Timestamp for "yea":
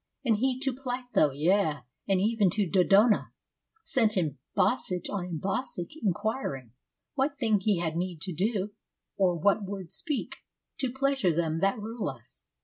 1.29-1.81